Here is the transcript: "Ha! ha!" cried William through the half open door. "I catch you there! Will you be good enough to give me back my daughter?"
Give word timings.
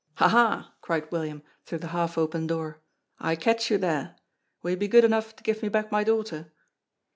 "Ha! 0.15 0.27
ha!" 0.29 0.73
cried 0.81 1.11
William 1.11 1.43
through 1.63 1.77
the 1.77 1.89
half 1.89 2.17
open 2.17 2.47
door. 2.47 2.81
"I 3.19 3.35
catch 3.35 3.69
you 3.69 3.77
there! 3.77 4.15
Will 4.63 4.71
you 4.71 4.77
be 4.77 4.87
good 4.87 5.05
enough 5.05 5.35
to 5.35 5.43
give 5.43 5.61
me 5.61 5.69
back 5.69 5.91
my 5.91 6.03
daughter?" 6.03 6.51